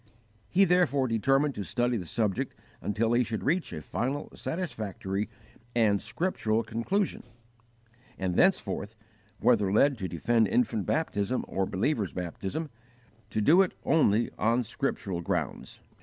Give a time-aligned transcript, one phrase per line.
[0.49, 5.29] He therefore determined to study the subject until he should reach a final, satisfactory,
[5.75, 7.21] and scriptural conclusion;
[8.17, 8.95] and thenceforth,
[9.37, 12.71] whether led to defend infant baptism or believers' baptism,
[13.29, 15.81] to do it only on scriptural grounds.